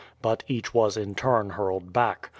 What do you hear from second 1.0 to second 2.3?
turn hurled back.